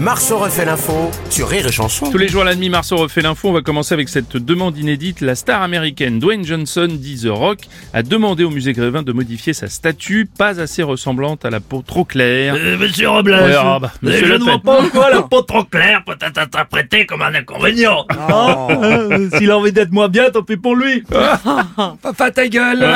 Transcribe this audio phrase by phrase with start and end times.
[0.00, 2.10] Marceau refait l'info sur Rire et Chanson.
[2.10, 3.48] Tous les jours à la demi, Marceau refait l'info.
[3.48, 5.20] On va commencer avec cette demande inédite.
[5.20, 7.58] La star américaine Dwayne Johnson, dit The Rock,
[7.92, 11.82] a demandé au musée Grévin de modifier sa statue, pas assez ressemblante à la peau
[11.86, 12.54] trop claire.
[12.56, 15.42] Euh, monsieur Robles, Ouais, ah bah, euh, monsieur je ne vois pas pourquoi la peau
[15.42, 18.04] trop claire peut être interprétée comme un inconvénient.
[18.30, 21.02] Euh, S'il a envie d'être moins bien, tant pis pour lui.
[22.02, 22.86] Papa ta gueule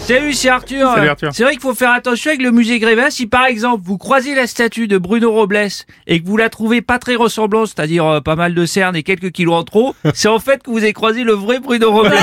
[0.00, 0.92] Salut, c'est Arthur.
[0.94, 1.30] Salut, Arthur.
[1.32, 3.10] C'est vrai qu'il faut faire attention avec le musée Grévin.
[3.10, 5.68] Si par exemple vous croisez la statue de Bruno Robles
[6.06, 9.02] et que vous la trouvez pas très ressemblante, c'est-à-dire euh, pas mal de cernes et
[9.02, 12.14] quelques kilos en trop, c'est en fait que vous avez croisé le vrai Bruno Robles.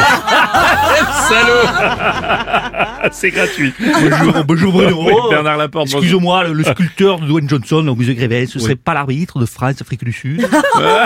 [3.11, 3.75] C'est gratuit.
[3.79, 5.03] Bonjour, bonjour Bruno.
[5.05, 5.89] Oui, Bernard Laporte.
[5.91, 9.45] Excusez-moi, le, le sculpteur de Dwayne Johnson au musée Grévin, ce serait pas l'arbitre de
[9.45, 10.49] France, Afrique du Sud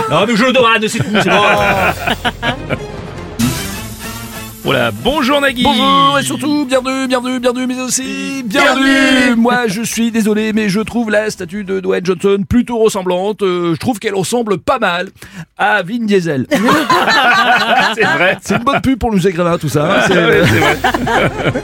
[0.09, 1.41] Non mais je le demande, c'est tout, c'est bon.
[4.63, 4.91] Voilà.
[4.91, 5.63] Bonjour Nagui.
[5.63, 9.35] Bonjour et surtout bienvenue, bienvenue, bienvenue, mais aussi bienvenue.
[9.35, 13.41] Moi, je suis désolé, mais je trouve la statue de Dwayne Johnson plutôt ressemblante.
[13.41, 15.09] Euh, je trouve qu'elle ressemble pas mal
[15.57, 16.47] à Vin Diesel.
[17.95, 18.37] C'est vrai.
[18.41, 19.97] C'est une bonne pub pour le musée Grévin, tout ça.
[19.99, 20.03] hein.
[20.07, 21.63] C'est- Ouais, c'est vrai.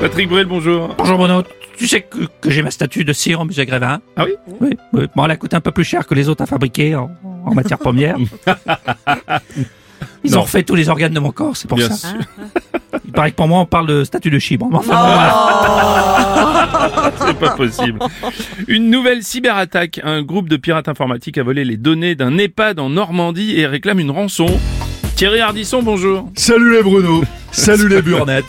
[0.00, 0.94] Patrick Bruel, bonjour.
[0.98, 1.42] Bonjour Bruno,
[1.78, 4.34] tu sais que, que j'ai ma statue de cire au musée Grévin Ah oui?
[4.60, 5.06] Oui, oui.
[5.16, 7.10] Bon, elle a coûté un peu plus cher que les autres à fabriquer en,
[7.46, 8.16] en matière première.
[10.24, 10.38] Ils Non.
[10.38, 12.08] ont refait tous les organes de mon corps, c'est pour Bien ça.
[12.08, 12.18] sûr.
[13.04, 14.68] Il paraît que pour moi, on parle de statue de chibre.
[17.18, 17.98] C'est pas possible.
[18.68, 20.00] Une nouvelle cyberattaque.
[20.04, 23.98] Un groupe de pirates informatiques a volé les données d'un EHPAD en Normandie et réclame
[24.00, 24.46] une rançon.
[25.16, 26.30] Thierry Ardisson, bonjour.
[26.36, 27.22] Salut les Bruno,
[27.56, 28.44] salut les burnettes.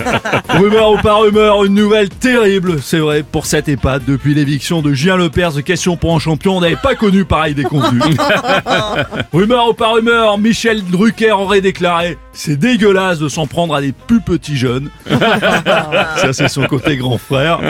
[0.48, 4.04] rumeur ou pas rumeur, une nouvelle terrible, c'est vrai, pour cette EHPAD.
[4.06, 7.54] Depuis l'éviction de Julien Lepers de Question pour un champion, on n'avait pas connu pareil
[7.54, 8.00] déconvenu.
[9.32, 13.92] rumeur ou pas rumeur, Michel Drucker aurait déclaré «C'est dégueulasse de s'en prendre à des
[13.92, 17.60] plus petits jeunes.» Ça c'est son côté grand frère.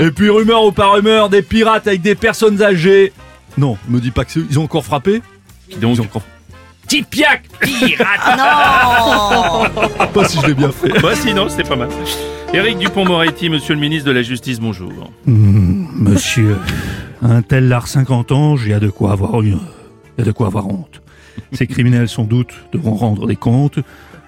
[0.00, 3.12] Et puis rumeur ou pas rumeur, des pirates avec des personnes âgées.
[3.56, 4.46] Non, me dis pas que c'est eux.
[4.50, 5.22] Ils ont encore frappé?
[5.68, 6.22] Qui donc Ils ont encore...
[6.86, 8.38] Tipiac, pirate
[10.14, 11.00] Pas si je l'ai bien fait.
[11.00, 11.88] Bah sinon, c'était pas mal.
[12.52, 14.92] Éric Dupont-Moretti, monsieur le ministre de la Justice, bonjour.
[15.26, 16.56] Monsieur,
[17.22, 19.58] un tel lard 50 ans, il y a de quoi avoir une,
[20.16, 21.02] il y a de quoi avoir honte.
[21.52, 23.78] Ces criminels, sans doute, devront rendre des comptes.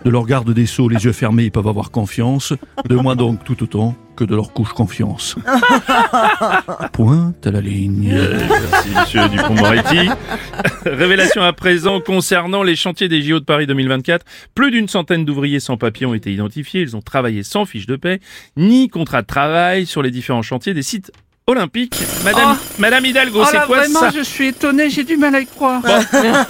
[0.06, 2.52] De leur garde des sceaux, les yeux fermés, ils peuvent avoir confiance.
[2.88, 5.34] De moi donc tout autant que de leur couche confiance.
[6.92, 8.14] Pointe à la ligne.
[8.16, 10.08] Merci, monsieur Dupont-Moretti.
[10.86, 14.24] Révélation à présent concernant les chantiers des JO de Paris 2024.
[14.54, 16.82] Plus d'une centaine d'ouvriers sans papier ont été identifiés.
[16.82, 18.20] Ils ont travaillé sans fiche de paix,
[18.56, 21.10] ni contrat de travail sur les différents chantiers des sites
[21.48, 21.96] olympiques.
[22.24, 25.40] Madame, Madame Hidalgo, Oh c'est quoi vraiment, ça je suis étonné, j'ai du mal à
[25.40, 25.82] y croire.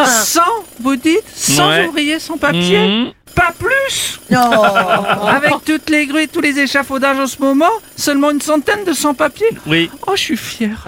[0.06, 0.40] 100,
[0.80, 1.86] vous dites 100 Ouais.
[1.88, 3.12] ouvriers sans papier Mhm.
[3.36, 8.40] Pas plus Avec toutes les grues et tous les échafaudages en ce moment, seulement une
[8.40, 9.88] centaine de sans-papiers Oui.
[10.06, 10.84] Oh, je suis fier.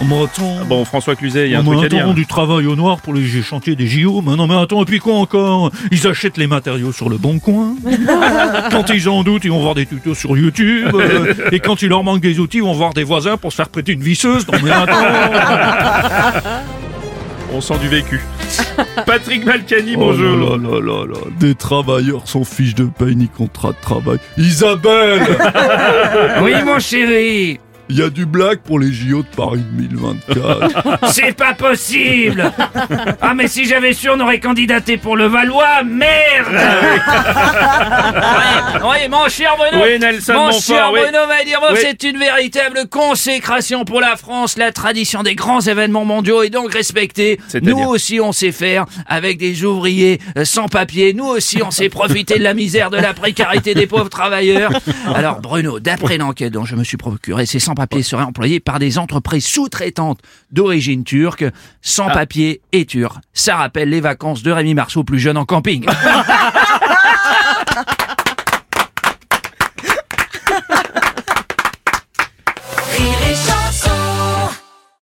[0.00, 0.64] On m'attend.
[0.68, 2.12] Bon, François Cluzet, il y a un On truc à dire.
[2.14, 4.22] du travail au noir pour les chantiers des JO.
[4.26, 5.70] Mais non, mais attends, et puis quoi encore?
[5.92, 7.76] Ils achètent les matériaux sur le bon coin.
[8.72, 10.90] quand ils en doutent, ils vont voir des tutos sur YouTube.
[10.94, 13.56] euh, et quand il leur manque des outils, ils vont voir des voisins pour se
[13.56, 14.44] faire prêter une visseuse.
[14.48, 14.94] Non mais attends
[17.52, 18.20] On sent du vécu.
[19.06, 20.36] Patrick Balkany, Oh bonjour.
[20.36, 24.18] là là là là, Des travailleurs sans fiche de paye ni contrat de travail.
[24.36, 25.22] Isabelle
[26.42, 27.60] Oui, mon chéri
[27.90, 30.98] Il y a du blague pour les JO de Paris 2024.
[31.12, 32.50] C'est pas possible
[33.20, 36.46] Ah, mais si j'avais su, on aurait candidaté pour le Valois Merde
[38.82, 39.84] Oui, mon cher Bruno.
[39.84, 41.00] Oui, Nelson Mon Montfort, cher oui.
[41.02, 41.78] Bruno va dire, bon, Oui.
[41.82, 44.56] c'est une véritable consécration pour la France.
[44.56, 47.38] La tradition des grands événements mondiaux est donc respectée.
[47.62, 51.12] Nous aussi, on sait faire avec des ouvriers euh, sans papier.
[51.12, 54.72] Nous aussi, on sait profiter de la misère, de la précarité des pauvres travailleurs.
[55.14, 58.98] Alors, Bruno, d'après l'enquête dont je me suis procuré, ces sans-papiers seraient employés par des
[58.98, 61.44] entreprises sous-traitantes d'origine turque.
[61.82, 63.20] Sans-papiers et turcs.
[63.34, 65.84] Ça rappelle les vacances de Rémi Marceau plus jeune en camping.